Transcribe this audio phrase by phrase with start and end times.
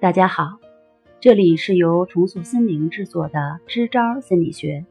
[0.00, 0.60] 大家好，
[1.18, 4.84] 这里是由重塑心灵制作的支招心理学，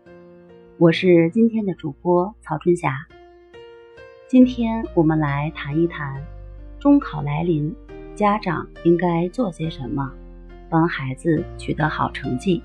[0.77, 3.07] 我是今天的主播曹春霞。
[4.27, 6.21] 今天我们来谈一谈
[6.77, 7.73] 中考来临，
[8.15, 10.11] 家长应该做些什么，
[10.69, 12.61] 帮孩子取得好成绩。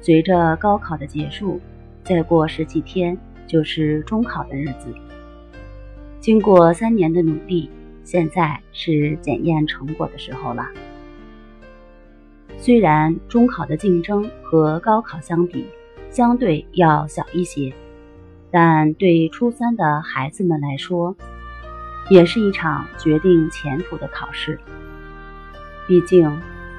[0.00, 1.60] 随着高考的结束，
[2.04, 3.18] 再过十几天
[3.48, 4.94] 就是中考的日子。
[6.20, 7.68] 经过三年的努力。
[8.04, 10.68] 现在是检验成果的时候了。
[12.56, 15.66] 虽然中考的竞争和高考相比，
[16.10, 17.74] 相对要小一些，
[18.50, 21.16] 但对初三的孩子们来说，
[22.08, 24.58] 也是一场决定前途的考试。
[25.86, 26.30] 毕竟，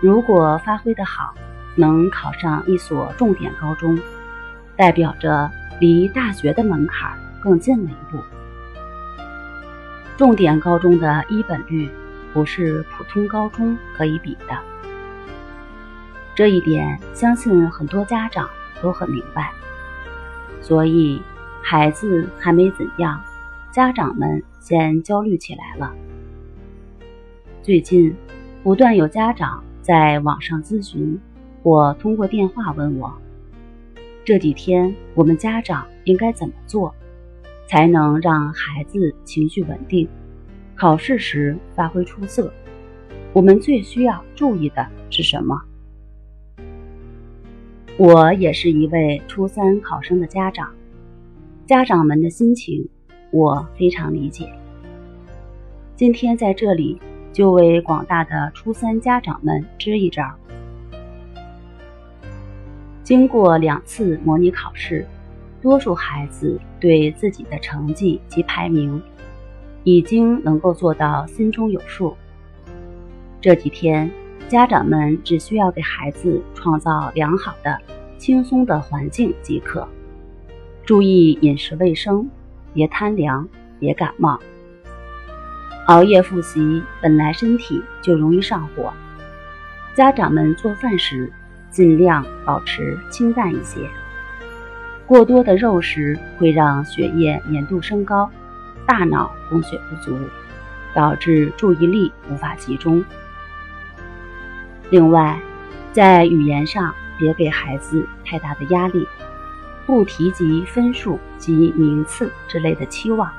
[0.02, 1.36] 如果发挥的好，
[1.76, 4.00] 能考上一所重点高中，
[4.76, 8.18] 代表着离大学的门槛更近了一步。
[10.18, 11.90] 重点高中的一本率
[12.34, 14.58] 不是普通高中可以比的，
[16.34, 18.50] 这一点相信很多家长
[18.82, 19.52] 都很明白。
[20.62, 21.22] 所以
[21.62, 23.22] 孩子还没怎样，
[23.72, 25.94] 家长们先焦虑起来了。
[27.62, 28.16] 最近
[28.64, 31.20] 不断有家长在网上咨询，
[31.62, 33.14] 或通过电话问我，
[34.24, 36.96] 这几天我们家长应该怎么做？
[37.68, 40.08] 才能让孩子情绪稳定，
[40.76, 42.54] 考试时发挥出色。
[43.34, 45.62] 我们最需要注意的是什么？
[47.98, 50.70] 我也是一位初三考生的家长，
[51.66, 52.88] 家长们的心情
[53.32, 54.52] 我非常理解。
[55.96, 57.02] 今天在这里
[57.34, 60.24] 就为广大的初三家长们支一招。
[63.04, 65.06] 经过两次模拟考试。
[65.66, 69.02] 多数孩子对自己的成绩及排名
[69.84, 72.16] 已经能够做到心中有数。
[73.42, 74.12] 这几天，
[74.48, 77.80] 家长们只需要给孩子创造良好的、
[78.20, 79.88] 轻松的环境即可，
[80.84, 82.30] 注意饮食卫生，
[82.72, 83.50] 别贪凉，
[83.80, 84.40] 别感冒。
[85.88, 88.94] 熬夜复习本来身体就容易上火，
[89.96, 91.34] 家长们做饭时
[91.72, 93.80] 尽量保持清淡一些。
[95.08, 98.30] 过多的肉食会让血液粘度升高，
[98.88, 100.18] 大脑供血不足，
[100.96, 103.04] 导致注意力无法集中。
[104.90, 105.40] 另外，
[105.92, 109.08] 在语言上别给孩子太大的压力，
[109.86, 113.32] 不提及分数及名次之类的期望。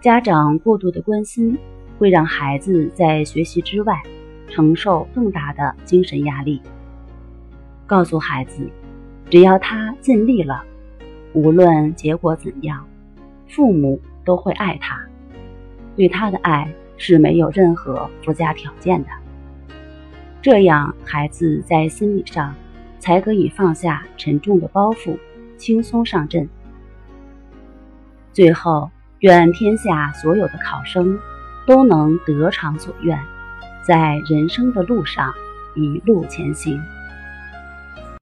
[0.00, 1.56] 家长过度的关心
[1.96, 4.02] 会让孩子在学习之外
[4.48, 6.60] 承受更大的精神压力。
[7.86, 8.68] 告诉孩子。
[9.30, 10.62] 只要他尽力了，
[11.32, 12.86] 无论结果怎样，
[13.48, 15.00] 父母都会爱他。
[15.96, 19.08] 对他的爱是没有任何附加条件的。
[20.42, 22.54] 这样，孩子在心理上
[22.98, 25.18] 才可以放下沉重的包袱，
[25.56, 26.48] 轻松上阵。
[28.32, 31.18] 最后，愿天下所有的考生
[31.66, 33.18] 都能得偿所愿，
[33.86, 35.32] 在人生的路上
[35.74, 36.80] 一路前行。